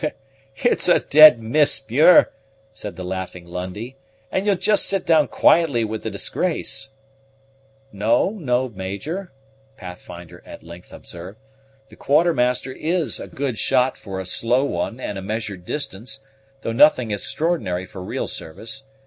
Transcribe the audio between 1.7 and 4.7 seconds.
Muir," said the laughing Lundie; "and ye'll